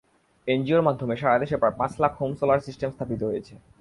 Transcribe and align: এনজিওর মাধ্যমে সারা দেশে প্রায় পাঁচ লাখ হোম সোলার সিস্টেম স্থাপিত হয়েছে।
এনজিওর 0.47 0.85
মাধ্যমে 0.87 1.15
সারা 1.21 1.37
দেশে 1.39 1.55
প্রায় 1.57 1.75
পাঁচ 1.77 1.91
লাখ 2.01 2.11
হোম 2.19 2.31
সোলার 2.39 2.65
সিস্টেম 2.67 2.89
স্থাপিত 2.91 3.21
হয়েছে। 3.23 3.53